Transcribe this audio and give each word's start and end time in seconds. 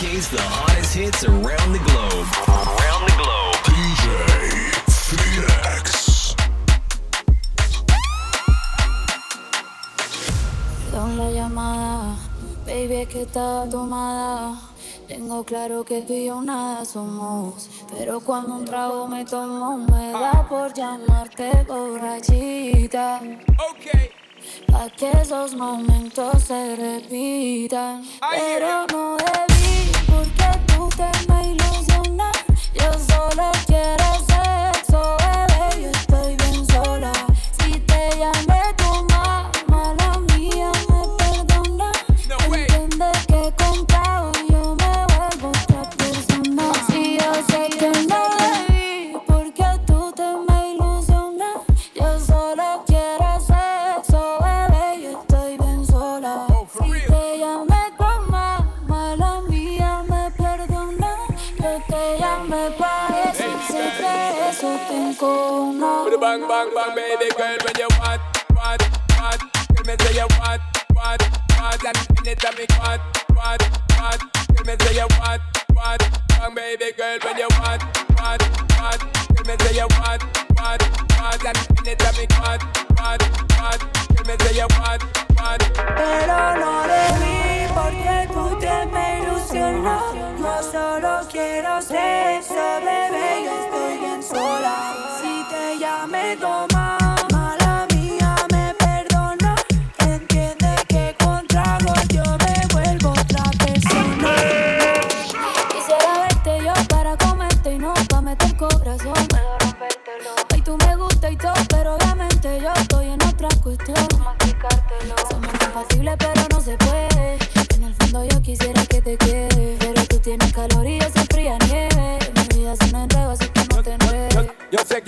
showcase 0.00 0.28
the 0.28 0.40
hottest 0.40 0.94
hits 0.94 1.24
around 1.24 1.72
the 1.72 1.78
globe. 1.78 2.26
Around 2.48 3.02
the 3.08 3.14
globe. 3.20 3.56
DJ 3.68 4.06
Phoenix. 4.88 6.34
Don 10.92 11.16
la 11.18 11.30
llamada, 11.30 12.16
baby, 12.66 13.02
es 13.02 13.08
que 13.08 13.22
está 13.22 13.68
tomada. 13.70 14.58
Tengo 15.06 15.44
claro 15.44 15.84
que 15.84 16.02
tú 16.02 16.12
y 16.12 16.26
yo 16.26 16.40
nada 16.40 16.84
somos. 16.84 17.68
Pero 17.98 18.20
cuando 18.20 18.54
un 18.54 18.64
trago 18.64 19.08
me 19.08 19.24
tomo, 19.24 19.78
me 19.78 20.12
da 20.12 20.46
por 20.48 20.72
llamarte 20.72 21.64
borrachita. 21.68 23.20
Okay. 23.70 24.10
Pa' 24.66 24.88
que 24.90 25.10
esos 25.10 25.54
momentos 25.54 26.42
se 26.44 26.76
repitan. 26.76 28.02
Pero 28.30 28.86
no 28.92 29.16
debí, 29.16 29.59
tú 31.00 31.06
te 31.26 31.32
me 31.32 31.52
ilusionas. 31.52 32.36
Yo 32.74 32.92
solo 32.92 33.50
quiero 33.66 34.29
girl, 67.50 67.58
when 67.64 67.76
you 67.78 67.88
want, 67.98 68.20
want, 68.54 68.82
want. 69.18 69.40
Tell 69.74 69.84
me 69.86 69.94
say 69.98 70.14
you 70.14 70.26
want, 70.38 70.62
want, 70.94 71.22
want. 71.58 71.84
And 71.84 71.96
anytime 72.18 72.54
you 72.58 72.66
want, 72.78 73.02
want, 73.34 73.62
want. 73.98 74.20
Tell 74.54 74.64
me 74.66 74.74
say 74.78 74.94
you 74.94 75.08
want, 75.18 75.42
want, 75.74 76.02
bang, 76.28 76.54
baby 76.54 76.92
girl, 76.96 77.18
when 77.24 77.38
you 77.38 77.48
want, 77.58 77.82
want, 78.18 78.42
want. 78.78 79.00
Tell 79.34 79.44
me 79.46 79.54
say 79.58 79.74
you 79.74 79.88
want, 79.98 80.22
want, 80.58 80.82
want. 81.18 81.44
And 81.44 81.58
anytime 81.78 82.14
you 82.20 82.26
want, 82.38 82.62
want, 82.98 83.22
want. 83.58 83.80
Tell 84.14 84.24
me 84.26 84.34
say 84.38 84.54
you 84.54 84.68
want, 84.78 85.02
want. 85.38 85.62
Pero 85.74 86.38
no 86.60 86.72
debí 86.86 87.66
porque 87.74 88.28
tú 88.32 88.58
te 88.60 88.86
me 88.86 89.20
ilusionas. 89.20 90.02
Yo 90.38 90.62
solo 90.70 91.28
quiero 91.30 91.82
sexo, 91.82 92.80
bebé, 92.84 93.44
yo 93.44 93.52
estoy 93.64 93.98
bien 93.98 94.22
sola. 94.22 94.94
Si 95.20 95.44
te 95.50 95.78
llamé 95.78 96.36
tu 96.36 96.69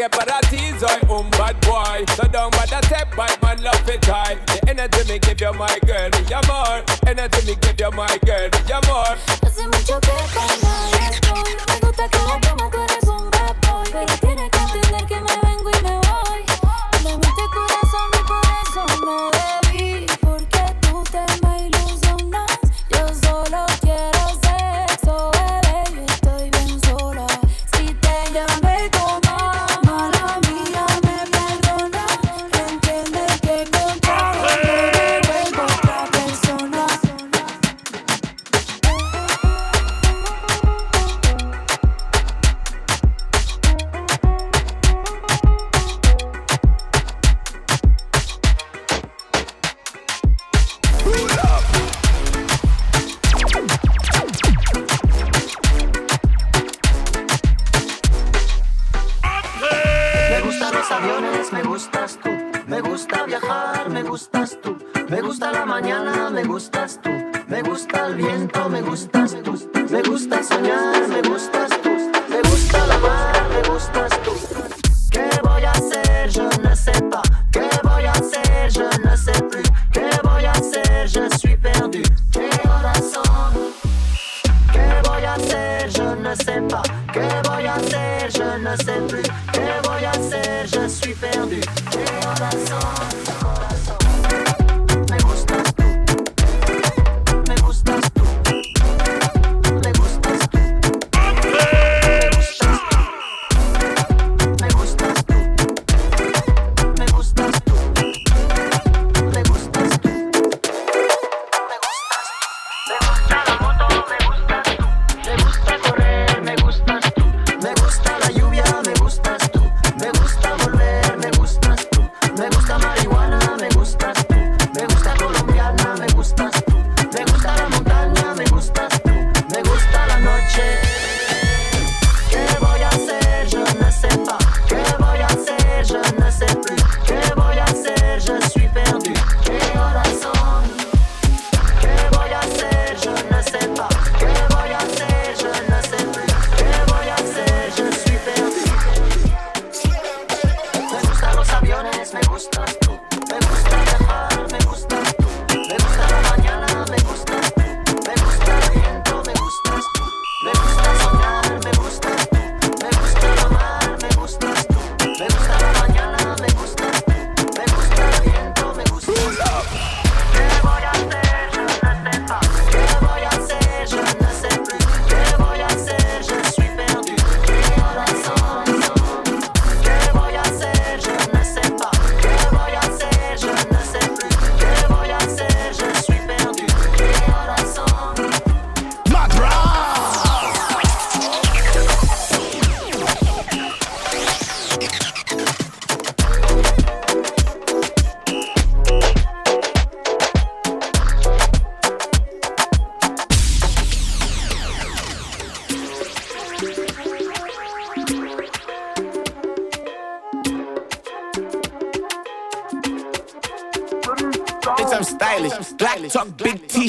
Yo 0.03 0.09
sé 0.09 0.11
que 0.11 0.19
para 0.19 0.41
ti 0.51 0.73
soy 0.81 1.31
bad 1.39 1.61
boy. 1.61 2.05
So 2.17 2.27
don't 2.29 2.51
bother 2.53 2.85
step 2.87 3.15
by 3.15 3.29
man 3.41 3.63
love 3.63 3.89
it 3.89 4.05
high 4.05 4.37
The 4.47 4.71
energy 4.71 5.13
me 5.13 5.19
give 5.21 5.41
you 5.41 5.53
my 5.53 5.79
girl 5.87 6.11
with 6.11 6.29
your 6.29 6.43
more. 6.49 6.83
Energy 7.07 7.47
me 7.47 7.57
give 7.61 7.79
you 7.79 7.91
my 7.93 8.19
girl 8.25 8.49
with 8.51 8.69
your 8.69 8.81
more 8.89 9.42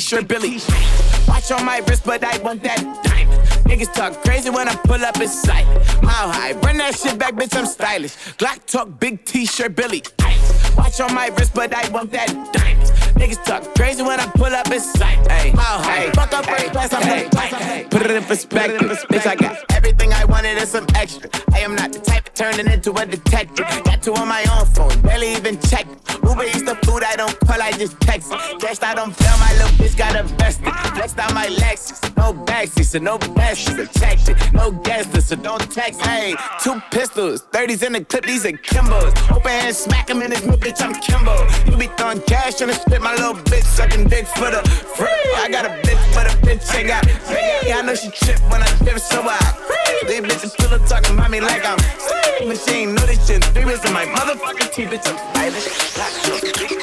t-shirt, 0.04 0.28
Billy. 0.28 0.60
Watch 1.28 1.52
on 1.52 1.66
my 1.66 1.78
wrist, 1.88 2.04
but 2.04 2.24
I 2.24 2.38
want 2.40 2.62
that 2.64 2.80
diamond. 3.04 3.40
Niggas 3.64 3.94
talk 3.94 4.22
crazy 4.24 4.50
when 4.50 4.68
I 4.68 4.76
pull 4.76 5.04
up 5.04 5.20
in 5.22 5.30
sight. 5.30 5.66
Mile 6.04 6.30
high, 6.30 6.54
bring 6.54 6.78
that 6.78 6.98
shit 6.98 7.18
back, 7.18 7.36
bitch, 7.36 7.56
I'm 7.58 7.66
stylish. 7.66 8.16
Glock 8.38 8.66
talk, 8.66 9.00
big 9.00 9.24
t-shirt, 9.24 9.76
Billy. 9.76 10.04
Watch 10.76 11.00
on 11.00 11.14
my 11.14 11.28
wrist, 11.28 11.54
but 11.54 11.74
I 11.74 11.88
want 11.90 12.12
that 12.12 12.28
diamond. 12.52 12.90
Niggas 13.16 13.46
talk 13.46 13.64
crazy 13.76 14.04
when 14.04 14.20
I 14.20 14.26
pull 14.26 14.54
up 14.54 14.70
in 14.70 14.82
sight. 14.82 15.20
Hey, 15.32 15.54
mile 15.54 15.82
high, 15.82 16.12
fuck 16.12 16.34
up 16.34 16.46
first 16.46 16.72
class, 16.74 16.94
I'm 16.94 17.04
hey, 17.04 17.30
hey, 17.32 17.88
Put 17.90 18.02
it 18.02 18.12
in 18.12 18.24
perspective, 18.24 18.82
bitch, 19.10 19.26
I 19.26 19.36
got 19.36 19.58
everything 19.72 20.12
I 20.12 20.26
wanted 20.26 20.58
and 20.58 20.68
some 20.68 20.86
extra. 20.96 21.30
I 21.54 21.60
am 21.60 21.76
not 21.76 21.94
the 21.94 22.00
type 22.00 22.28
of 22.28 22.34
turning 22.34 22.68
into 22.68 22.92
a 22.92 23.06
detective. 23.06 23.68
Got 23.86 24.04
two 24.04 24.14
on 24.16 24.28
my 24.28 24.44
own 24.52 24.66
phone, 24.66 24.90
barely 24.90 24.92
even 24.92 24.92
check. 24.92 24.93
Food 26.94 27.04
I 27.06 27.16
don't 27.16 27.40
call, 27.40 27.60
I 27.60 27.72
just 27.72 28.00
text. 28.02 28.30
Cashed 28.60 28.84
I 28.84 28.94
don't 28.94 29.16
fail, 29.16 29.36
my 29.40 29.52
little 29.54 29.70
bitch 29.80 29.98
got 29.98 30.16
a 30.16 30.20
invested. 30.20 30.72
Flexed 30.94 31.18
out 31.18 31.34
my 31.34 31.48
Lexus, 31.48 32.16
no 32.16 32.34
backseat, 32.46 32.86
so 32.86 33.00
no 33.00 33.18
so 33.18 33.86
checked 34.00 34.30
it. 34.30 34.54
No 34.54 34.72
gas, 34.72 35.08
so 35.26 35.36
don't 35.36 35.72
text. 35.72 36.02
Hey, 36.02 36.36
two 36.62 36.80
pistols, 36.92 37.48
30s 37.52 37.82
in 37.82 37.94
the 37.94 38.06
clip, 38.06 38.26
these 38.26 38.46
are 38.46 38.52
Kimbo's. 38.52 39.12
Open 39.32 39.50
hand, 39.50 39.76
smack 39.76 40.08
him 40.08 40.22
in 40.22 40.30
his 40.30 40.46
mouth, 40.46 40.60
bitch, 40.60 40.84
I'm 40.86 40.94
Kimbo. 40.94 41.34
You 41.66 41.78
be 41.78 41.88
throwing 41.98 42.22
cash 42.22 42.62
on 42.62 42.68
the 42.68 42.76
strip, 42.76 43.02
my 43.02 43.16
little 43.16 43.34
bitch 43.34 43.64
sucking 43.64 44.08
dick 44.08 44.28
for 44.28 44.52
the 44.52 44.62
free. 44.96 45.08
I 45.38 45.50
got 45.50 45.66
a 45.66 45.70
bitch, 45.70 46.14
but 46.14 46.28
a 46.32 46.38
bitch 46.46 46.62
ain't 46.78 46.90
got 46.90 47.08
me. 47.08 47.14
I 47.74 47.82
know 47.82 47.96
she 47.96 48.12
trip 48.12 48.40
when 48.52 48.62
I 48.62 48.70
dip, 48.86 49.00
so 49.00 49.20
I 49.26 49.40
free. 49.66 50.10
These 50.10 50.22
bitches 50.22 50.52
still 50.52 50.78
talking 50.86 51.18
about 51.18 51.32
me 51.32 51.42
like 51.42 51.66
I'm 51.66 51.80
sleep 51.80 52.48
machine. 52.48 52.94
Know 52.94 53.06
this 53.06 53.26
shit 53.26 53.44
three 53.46 53.64
in 53.64 53.94
my 53.94 54.06
motherfucking 54.06 54.72
teeth, 54.74 54.90
bitch, 54.90 55.08
I'm 55.10 55.18
stylish. 55.34 55.94
Black 55.96 56.83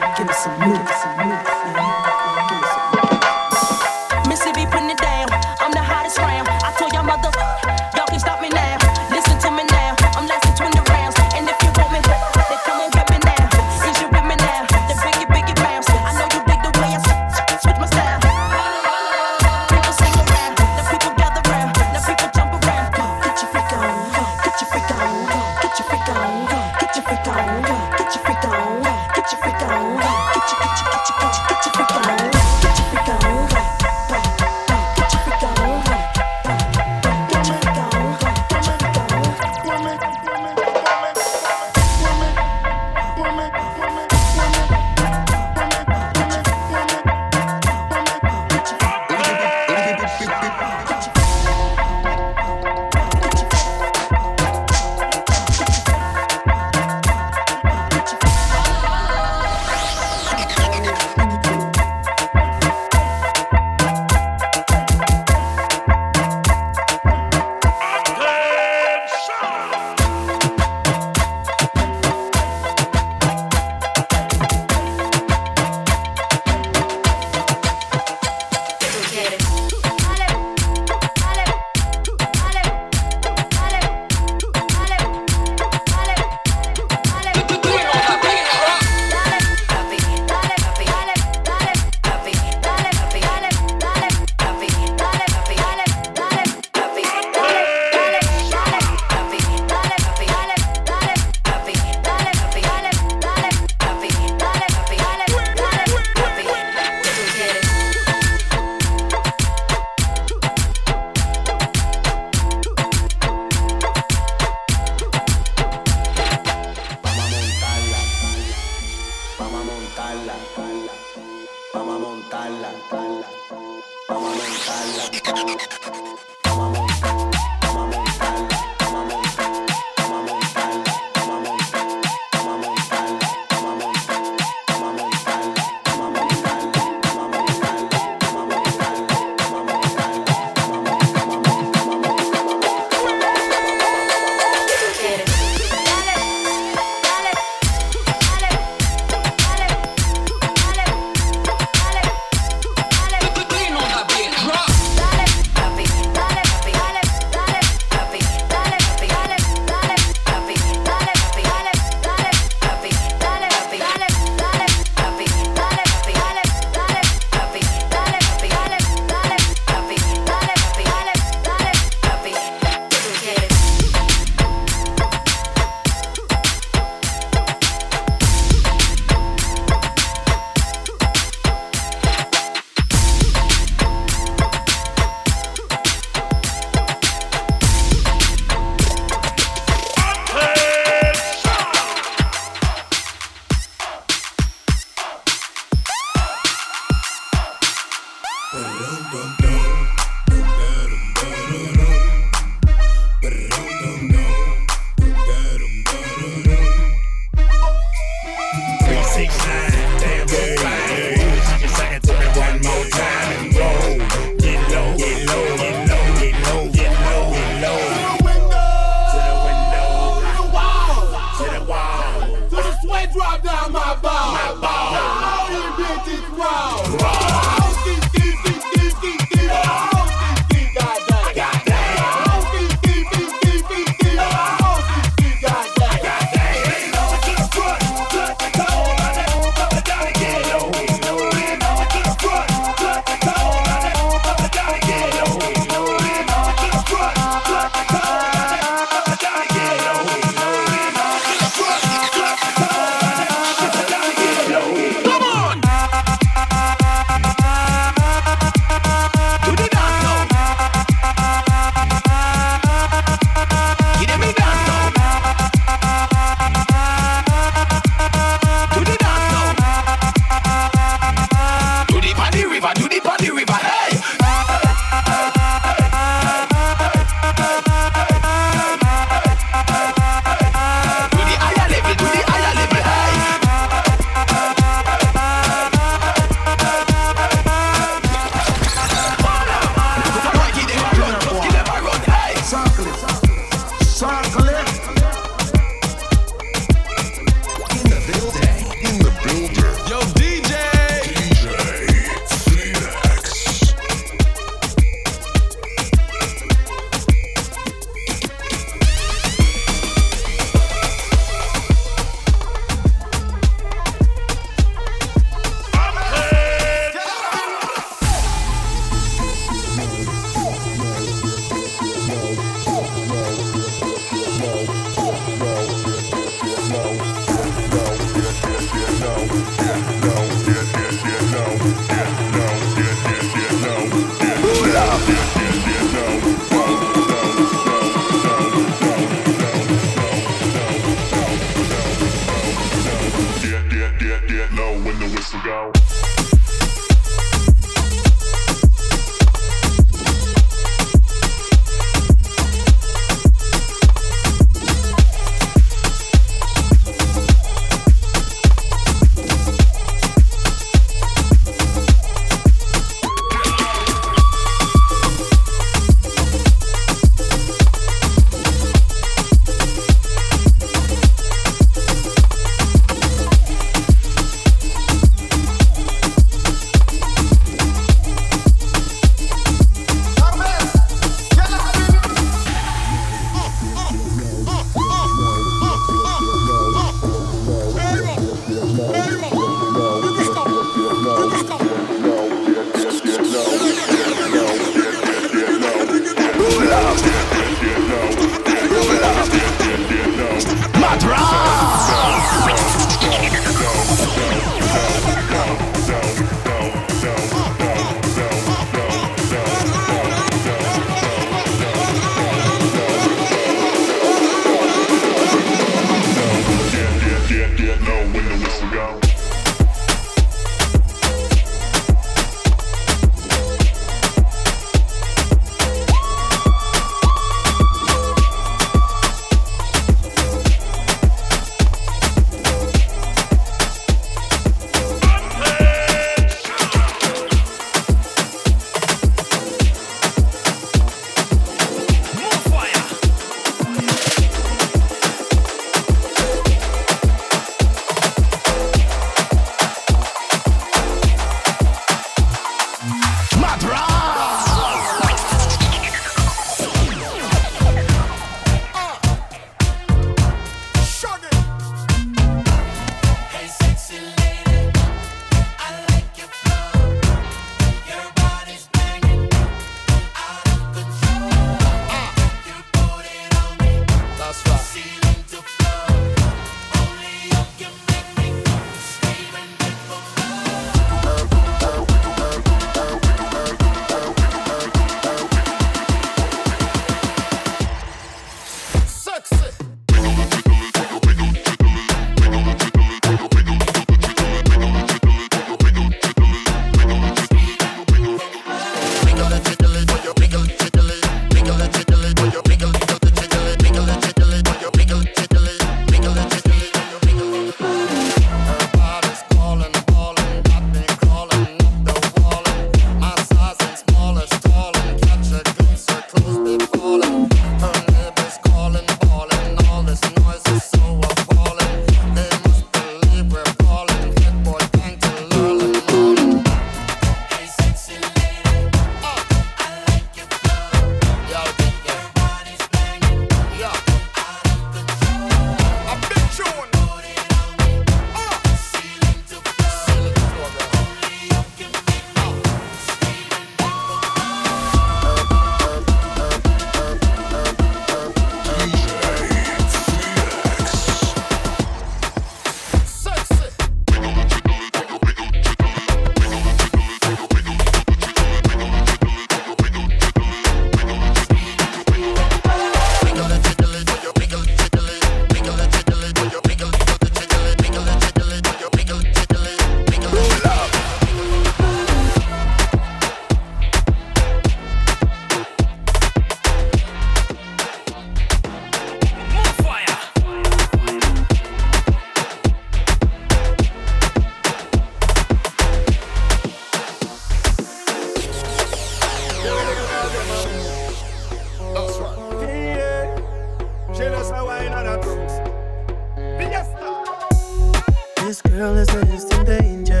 This 598.38 598.52
girl 598.52 598.76
is 598.76 598.88
an 598.90 599.08
instant 599.08 599.46
danger. 599.46 600.00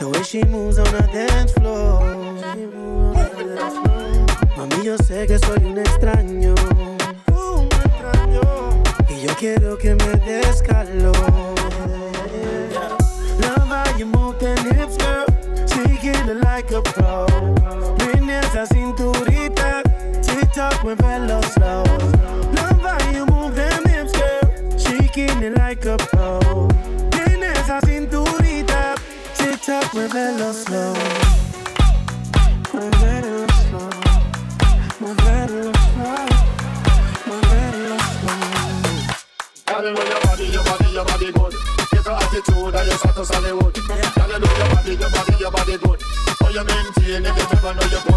The 0.00 0.08
way 0.08 0.22
she 0.24 0.42
moves 0.42 0.76
on 0.76 0.86
the 0.86 1.08
dance 1.12 1.52
floor. 1.52 2.02
Mami, 4.56 4.84
yo 4.84 4.96
sé 4.98 5.26
que 5.28 5.38
soy 5.38 5.64
un 5.64 5.78
extraño. 5.78 6.54
Y 9.08 9.20
yo 9.20 9.32
quiero 9.38 9.78
que 9.78 9.94
me 9.94 10.16
des 10.26 10.62
calor. 10.62 11.14
Love 13.40 13.68
how 13.68 13.96
you 13.96 14.06
move 14.06 14.36
them 14.40 14.58
hips, 14.74 14.96
girl. 14.96 15.26
Shake 15.68 16.04
it 16.04 16.26
like 16.42 16.72
a 16.72 16.82
pro. 16.82 17.26
Ven 17.98 18.28
esa 18.30 18.66
cinturita. 18.66 19.82
TikTok 20.22 20.82
with 20.82 20.98
velocidad. 20.98 21.57
moving 30.08 30.36
real 30.36 30.52
slow. 30.54 30.94
Moving 32.72 33.24
real 33.24 33.48
slow. 33.48 33.90
Moving 35.00 35.46
real 35.54 35.74
slow. 35.74 36.26
Moving 37.26 37.74
real 37.82 37.98
slow. 37.98 38.40
Tell 39.66 39.82
me 39.82 39.92
when 39.92 40.06
your 40.06 40.20
body, 40.22 40.44
your 40.46 40.64
body, 40.64 40.88
your 40.92 41.04
body 41.04 41.32
good. 41.32 41.54
Get 41.92 42.04
your 42.04 42.14
attitude 42.14 42.74
and 42.74 42.86
your 42.88 42.98
status 42.98 43.30
Hollywood. 43.30 43.74
Tell 43.74 44.28
me 44.28 44.38
know 44.38 44.56
your 44.56 44.68
body, 44.74 44.94
your 44.94 45.10
body, 45.10 45.36
your 45.38 45.50
body 45.50 45.76
good. 45.76 46.02
Oh, 46.42 46.48
you 46.48 46.64
maintain 46.64 47.26
it, 47.26 47.36
you 47.36 47.46
never 47.52 47.74
know 47.74 47.86
you 47.92 48.07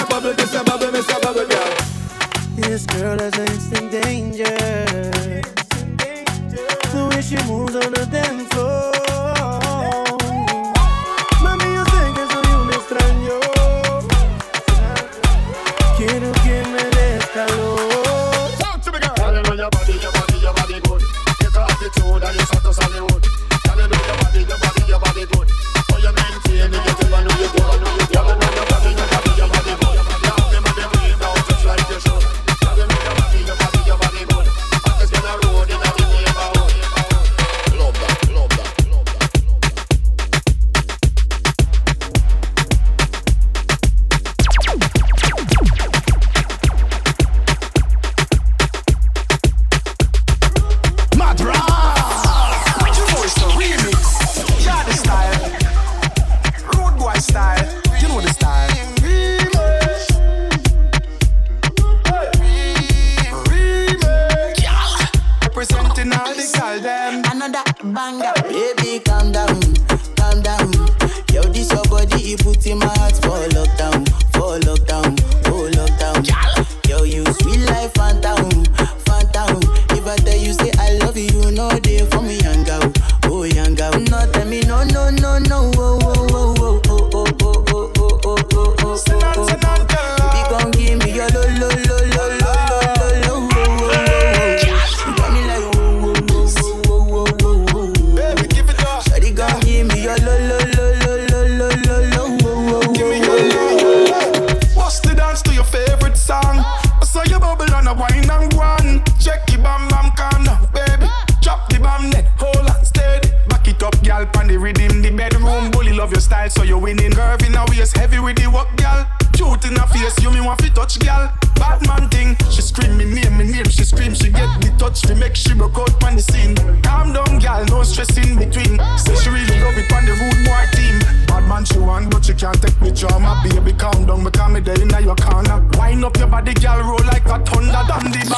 girl. 1.47 1.75
This 2.57 2.87
girl 2.87 3.21
is 3.21 3.39
instant 3.39 3.91
danger. 3.93 4.45
The 6.93 7.09
way 7.11 7.23
she 7.23 7.37
moves 7.47 7.77
on 7.77 7.93
the 7.93 8.09
dance 8.11 8.53
floor. 8.53 9.06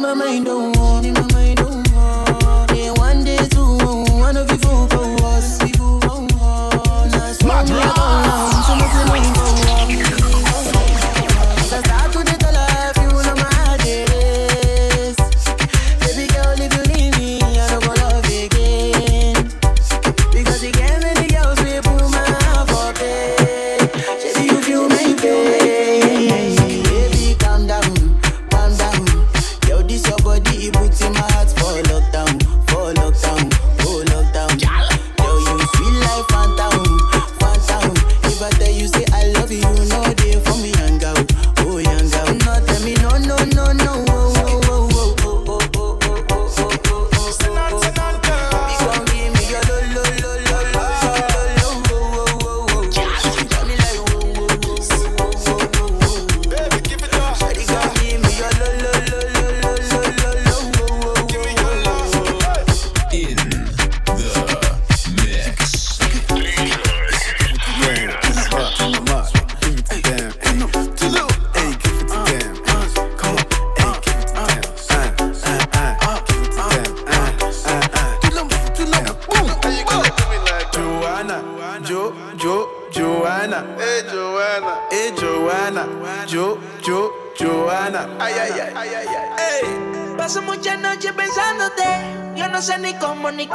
my 0.00 0.14
mind, 0.14 0.44
don't 0.44 0.77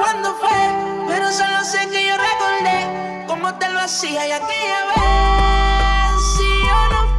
cuándo 0.03 0.35
fue, 0.35 0.49
pero 1.07 1.31
solo 1.31 1.63
sé 1.63 1.87
que 1.89 2.05
yo 2.07 2.15
recordé 2.17 3.25
cómo 3.25 3.55
te 3.57 3.69
lo 3.69 3.79
hacía 3.79 4.27
y 4.27 4.31
aquella 4.31 4.81
vez. 4.91 6.21
Si 6.35 6.47
yo 6.67 6.79
no 6.93 7.12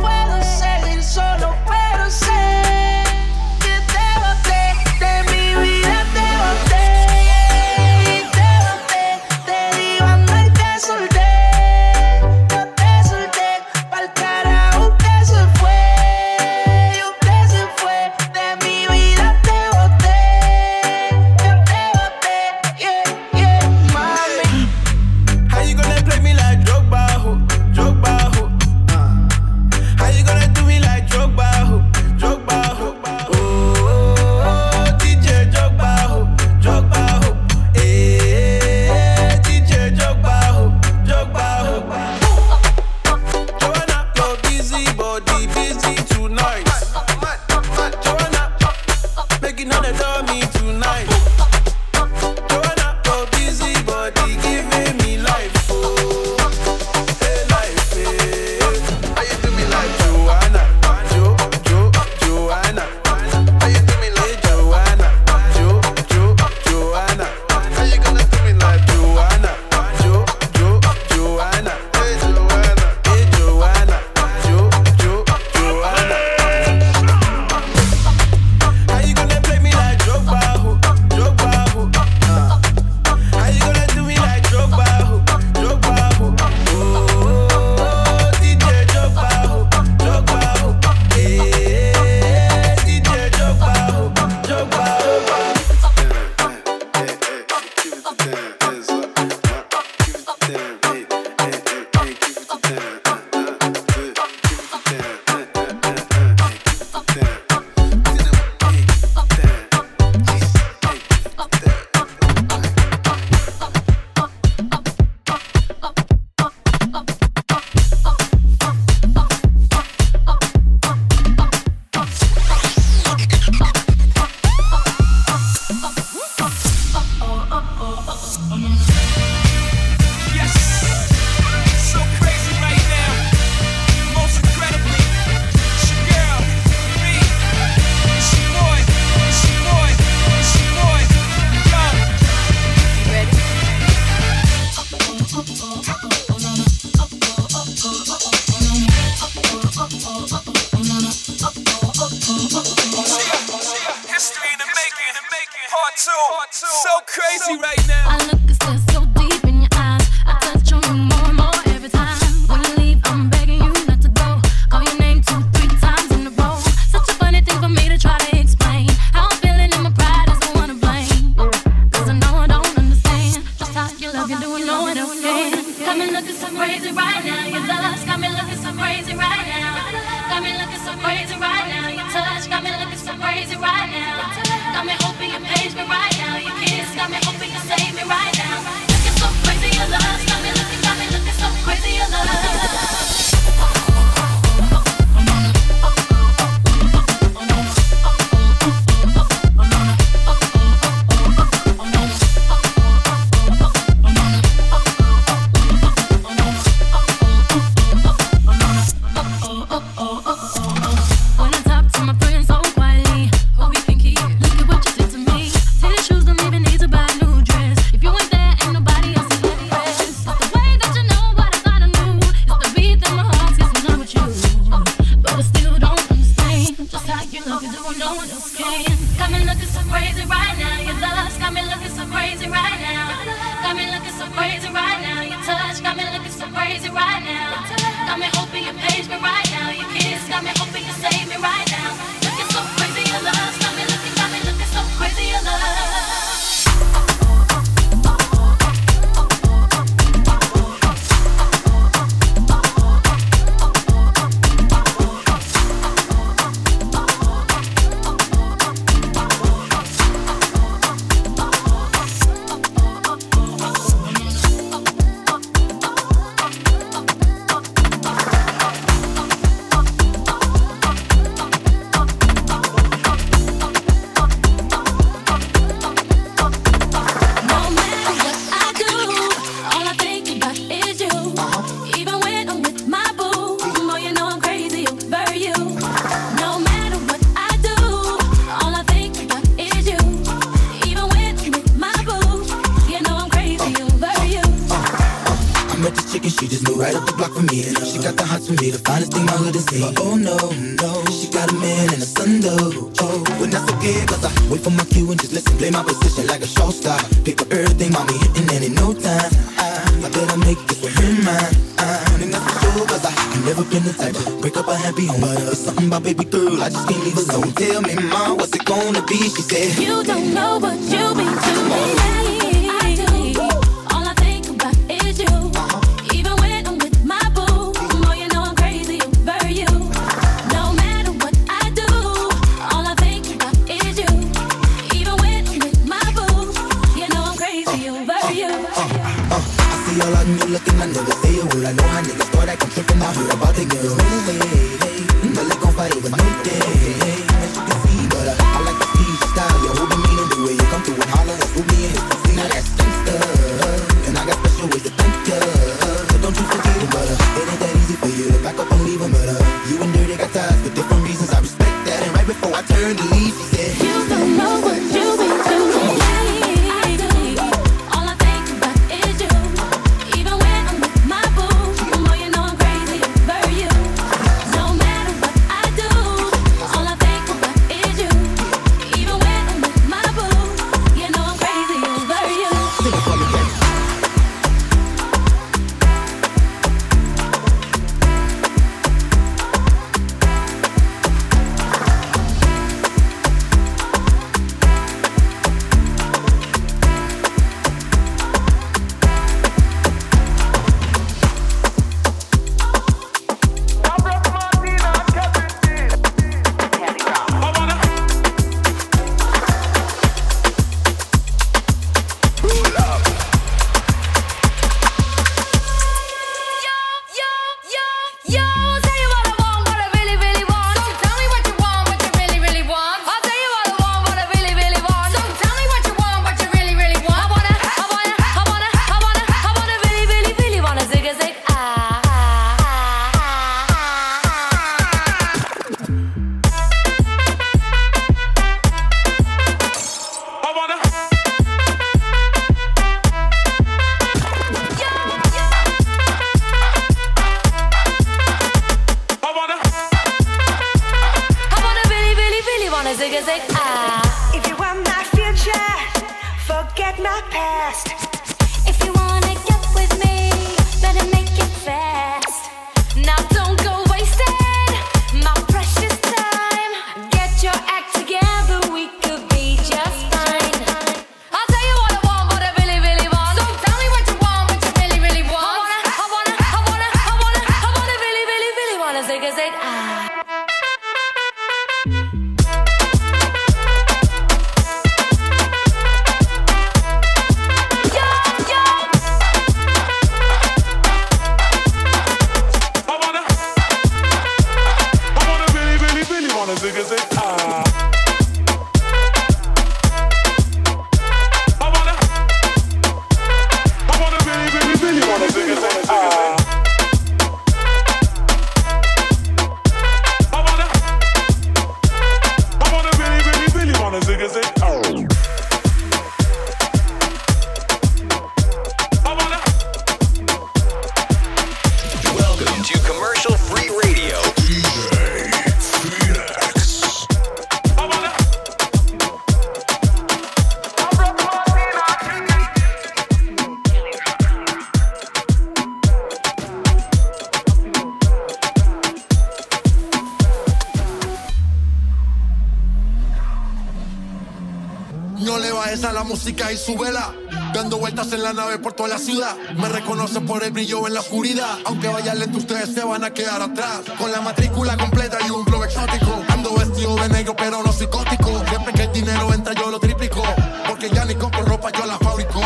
Aunque 551.64 551.86
vaya 551.86 552.12
lento, 552.12 552.38
ustedes 552.38 552.74
se 552.74 552.82
van 552.82 553.04
a 553.04 553.10
quedar 553.10 553.40
atrás. 553.40 553.82
Con 553.96 554.10
la 554.10 554.20
matrícula 554.20 554.76
completa 554.76 555.16
y 555.24 555.30
un 555.30 555.44
flow 555.44 555.62
exótico. 555.62 556.20
Ando 556.28 556.54
vestido 556.56 556.96
de 556.96 557.08
negro, 557.08 557.36
pero 557.36 557.62
no 557.62 557.72
psicótico. 557.72 558.42
Siempre 558.48 558.72
que 558.74 558.82
el 558.82 558.92
dinero 558.92 559.32
entra, 559.32 559.54
yo 559.54 559.70
lo 559.70 559.78
triplico. 559.78 560.22
Porque 560.66 560.90
ya 560.90 561.04
ni 561.04 561.14
compro 561.14 561.44
ropa, 561.44 561.70
yo 561.70 561.86
la 561.86 561.98
fabrico. 561.98 562.40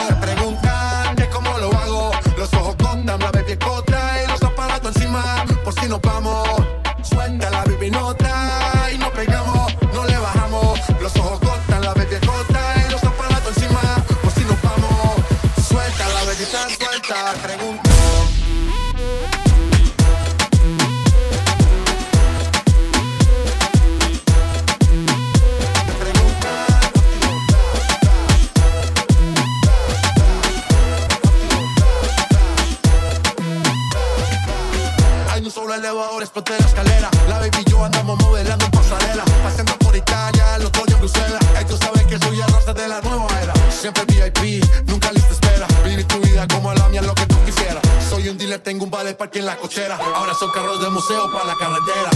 la 49.49 49.57
cochera. 49.57 49.97
Ahora 50.15 50.35
son 50.35 50.51
carros 50.51 50.79
de 50.79 50.91
museo 50.91 51.33
para 51.33 51.47
la 51.47 51.57
carretera. 51.57 52.11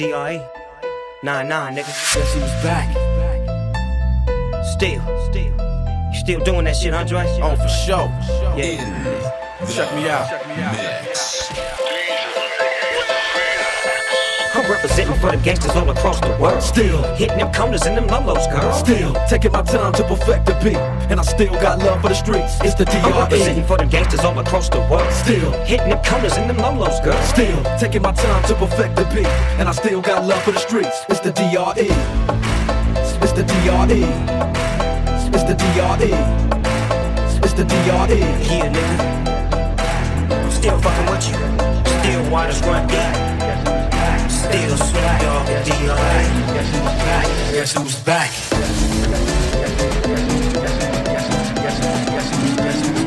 DRE? 0.00 0.40
Nah, 1.22 1.42
nah, 1.42 1.68
nigga. 1.68 1.84
Guess 1.84 2.34
was 2.36 2.62
back? 2.64 2.88
Still, 4.64 5.02
still. 5.28 5.52
You 6.10 6.18
still 6.18 6.40
doing 6.42 6.64
that 6.64 6.76
shit, 6.76 6.94
Andre? 6.94 7.26
Oh, 7.42 7.54
for 7.54 7.68
sure. 7.68 8.08
Yeah. 8.56 8.80
Check 9.68 9.94
me 9.94 10.08
out. 10.08 10.26
Check 10.30 10.48
me 10.48 10.54
out. 10.62 10.99
representing 14.70 15.18
for 15.18 15.30
the 15.30 15.36
gangsters 15.38 15.72
all 15.72 15.88
across 15.90 16.20
the 16.20 16.30
world. 16.40 16.62
Still 16.62 17.02
hitting 17.14 17.38
them 17.38 17.52
corners 17.52 17.82
and 17.82 17.96
them 17.96 18.06
lolos, 18.06 18.46
girl. 18.50 18.72
Still 18.72 19.12
taking 19.28 19.52
my 19.52 19.62
time 19.62 19.92
to 19.94 20.04
perfect 20.04 20.46
the 20.46 20.54
beat, 20.62 20.76
and 21.10 21.18
I 21.18 21.22
still 21.22 21.52
got 21.54 21.78
love 21.80 22.00
for 22.00 22.08
the 22.08 22.14
streets. 22.14 22.58
It's 22.62 22.74
the 22.74 22.84
DRE. 22.84 23.00
I'm 23.02 23.18
representing 23.18 23.64
for 23.64 23.76
them 23.76 23.88
gangsters 23.88 24.20
all 24.20 24.38
across 24.38 24.68
the 24.68 24.80
world. 24.90 25.12
Still 25.12 25.50
hitting 25.64 25.88
them 25.90 26.02
corners 26.04 26.36
and 26.36 26.48
them 26.48 26.58
lolos, 26.58 27.02
girl. 27.02 27.20
Still 27.22 27.58
taking 27.78 28.02
my 28.02 28.12
time 28.12 28.42
to 28.44 28.54
perfect 28.54 28.96
the 28.96 29.04
beat, 29.12 29.26
and 29.58 29.68
I 29.68 29.72
still 29.72 30.00
got 30.00 30.24
love 30.24 30.42
for 30.42 30.52
the 30.52 30.60
streets. 30.60 31.04
It's 31.08 31.20
the 31.20 31.32
DRE. 31.32 31.90
It's 33.22 33.32
the 33.32 33.42
DRE. 33.42 34.02
It's 35.34 35.44
the 35.44 35.54
DRE. 35.62 36.12
It's 37.42 37.54
the 37.54 37.64
DRE. 37.64 38.18
Yeah, 38.48 38.72
nigga. 38.74 39.20
Still 40.52 40.78
fucking 40.78 41.06
with 41.10 41.28
you. 41.28 41.36
Still 42.00 42.30
wide 42.30 42.50
as 42.50 42.60
one 42.62 42.86
guy 42.86 43.49
still 44.40 44.76
Snoop 44.76 45.20
Dogg 45.20 45.48
and 45.48 45.64
D.R.E. 45.66 46.26
Guess 47.52 47.72
who's 47.72 47.94
back? 48.04 48.30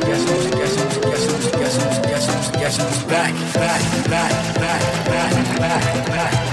Guess 0.04 0.24
who's 0.30 1.98
back? 1.98 2.54
Guess 2.54 2.78
who's 2.78 3.04
back? 3.06 3.34
Back, 3.54 3.82
back, 4.10 4.32
back, 4.56 4.82
back, 5.06 5.60
back, 5.60 6.08
back. 6.08 6.53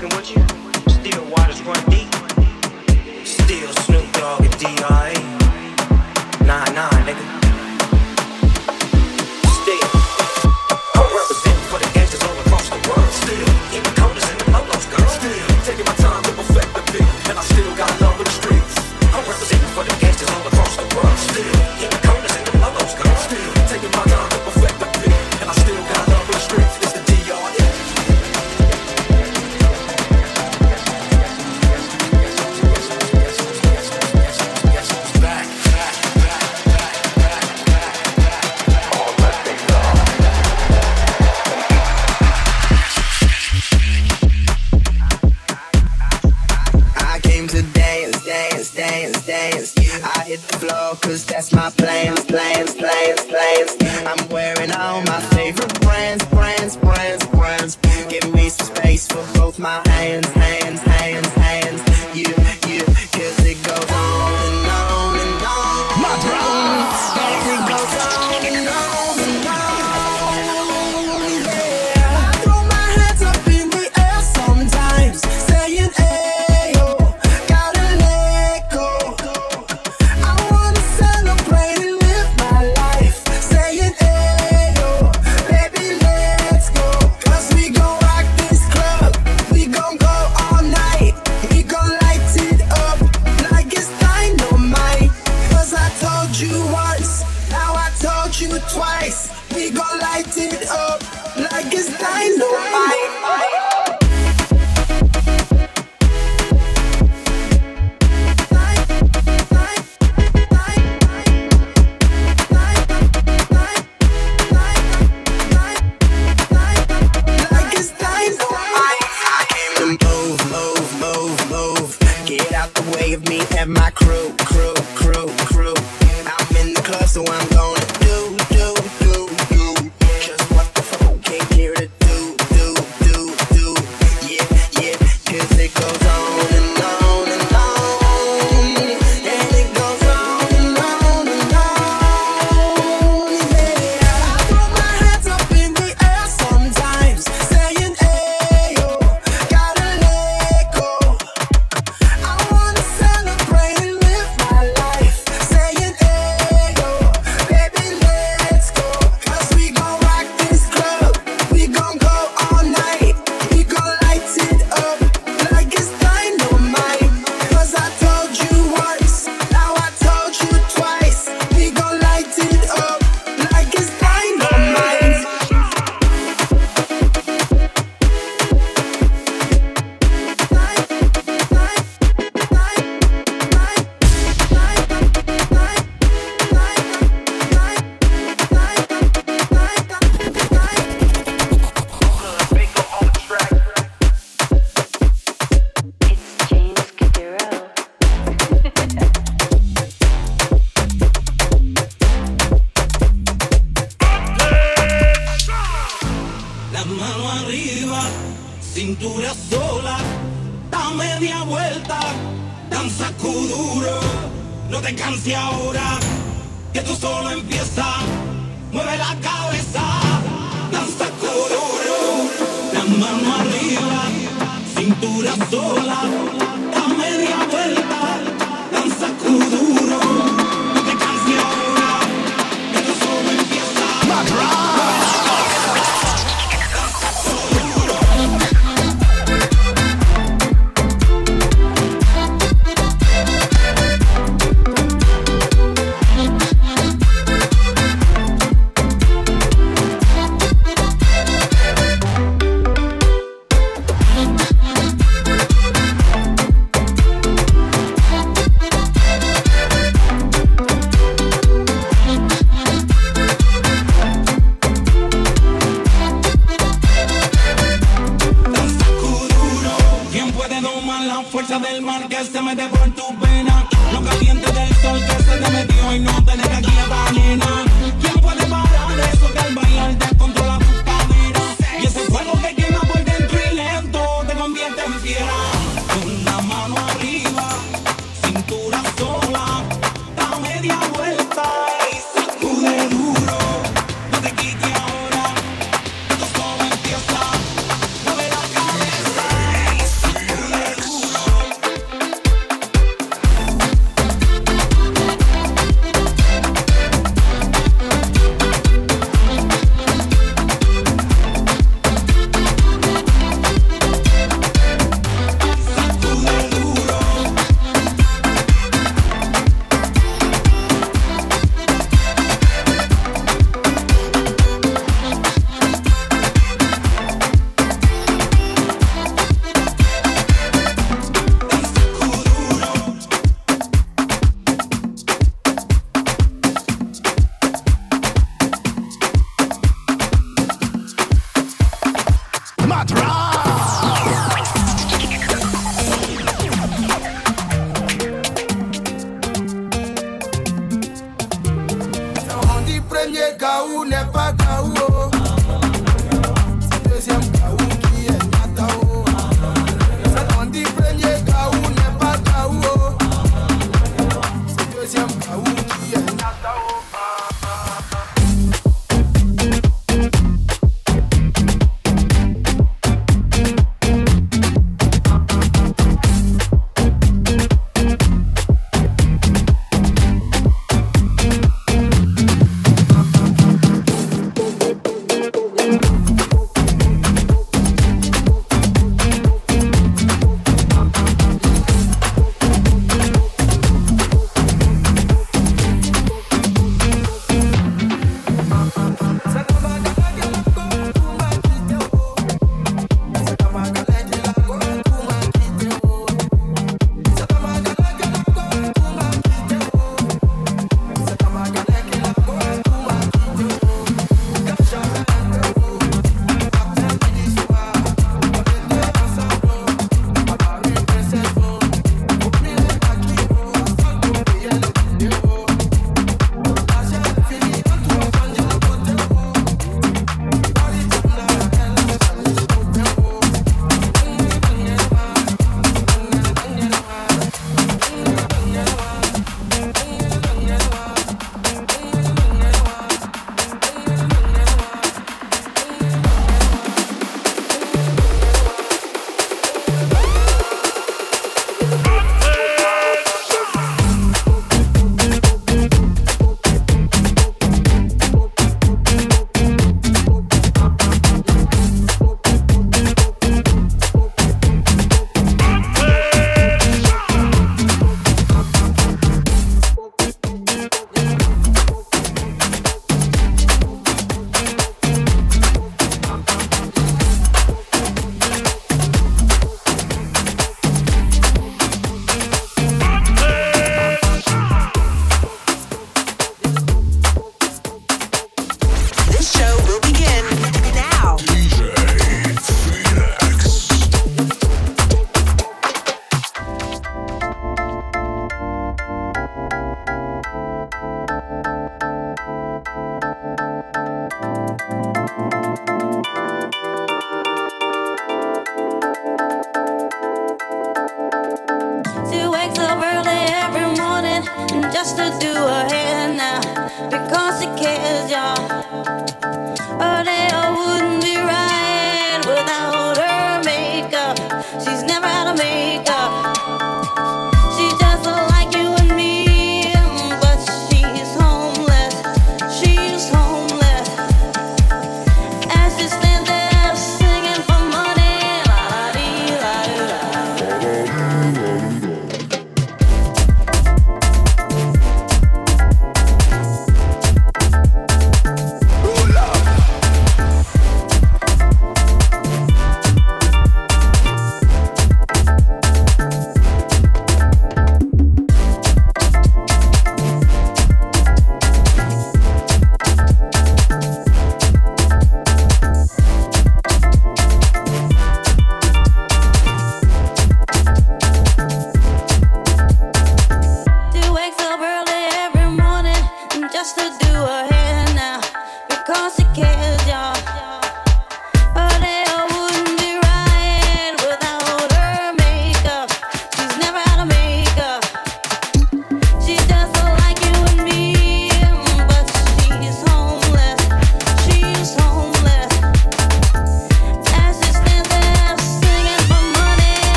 talking 0.00 0.16
with 0.16 0.30
you. 0.34 0.92
Still 0.92 1.24
waters 1.30 1.62
run 1.62 1.90
deep. 1.90 1.99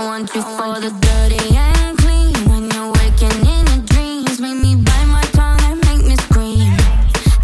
I 0.00 0.06
want 0.06 0.34
you 0.34 0.40
for 0.40 0.80
the 0.80 0.90
dirty 0.98 1.56
and 1.58 1.98
clean. 1.98 2.32
When 2.48 2.70
you're 2.70 2.90
waking 2.90 3.46
in 3.46 3.66
your 3.66 3.84
dreams, 3.84 4.40
make 4.40 4.56
me 4.56 4.74
bite 4.76 5.04
my 5.04 5.20
tongue 5.32 5.60
and 5.64 5.78
make 5.84 6.06
me 6.06 6.16
scream. 6.16 6.72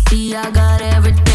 See, 0.08 0.34
I 0.34 0.50
got 0.50 0.80
everything. 0.80 1.25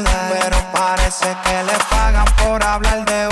Pero 0.00 0.56
parece 0.72 1.36
que 1.44 1.62
le 1.64 1.72
pagan 1.90 2.24
por 2.42 2.62
hablar 2.64 3.04
de 3.04 3.31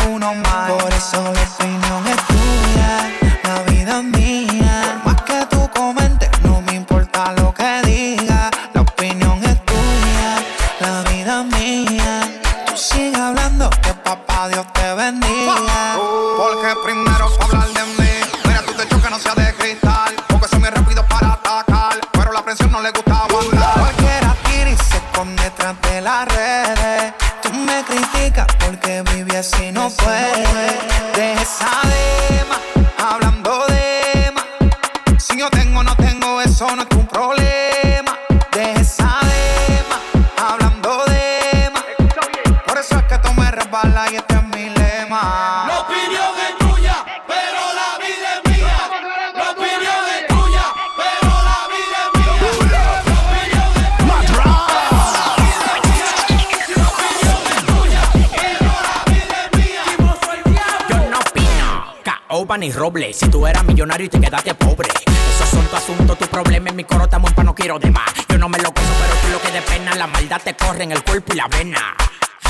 en 70.82 70.92
el 70.92 71.02
cuerpo 71.04 71.32
y 71.32 71.36
la 71.36 71.48
vena. 71.48 71.96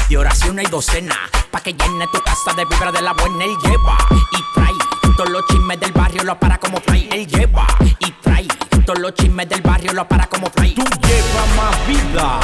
De 0.08 0.16
oración 0.16 0.58
hay 0.58 0.66
docena, 0.66 1.16
pa' 1.50 1.60
que 1.60 1.72
llene 1.72 2.06
tu 2.12 2.20
casa 2.20 2.52
de 2.56 2.64
vibra 2.64 2.92
de 2.92 3.02
la 3.02 3.12
buena. 3.12 3.44
Él 3.44 3.56
lleva 3.62 3.98
y 4.32 4.54
trae 4.54 5.14
todos 5.16 5.30
los 5.30 5.46
chismes 5.46 5.80
del 5.80 5.92
barrio, 5.92 6.24
lo 6.24 6.38
para 6.38 6.58
como 6.58 6.80
fly. 6.80 7.08
Él 7.12 7.26
lleva 7.26 7.66
y 7.98 8.10
trae 8.12 8.46
todos 8.84 8.98
los 8.98 9.14
chismes 9.14 9.48
del 9.48 9.62
barrio, 9.62 9.92
lo 9.92 10.06
para 10.06 10.26
como 10.26 10.50
fly. 10.50 10.74
Tú 10.74 10.84
llevas 10.84 11.56
más 11.56 11.86
vida. 11.86 12.40